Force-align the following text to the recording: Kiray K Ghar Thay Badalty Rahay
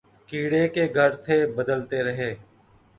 Kiray 0.27 0.69
K 0.73 0.87
Ghar 0.87 1.21
Thay 1.23 1.45
Badalty 1.45 1.97
Rahay 2.03 2.39